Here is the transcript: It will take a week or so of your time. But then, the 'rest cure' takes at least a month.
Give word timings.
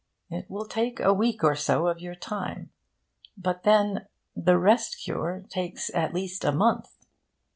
It 0.31 0.49
will 0.49 0.65
take 0.65 0.99
a 0.99 1.13
week 1.13 1.43
or 1.43 1.55
so 1.55 1.85
of 1.85 1.99
your 1.99 2.15
time. 2.15 2.71
But 3.37 3.61
then, 3.61 4.07
the 4.35 4.57
'rest 4.57 4.97
cure' 5.03 5.45
takes 5.47 5.93
at 5.93 6.11
least 6.11 6.43
a 6.43 6.51
month. 6.51 7.05